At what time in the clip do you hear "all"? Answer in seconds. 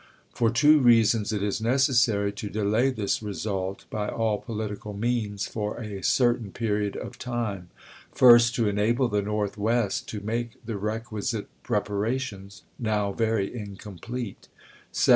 4.09-4.39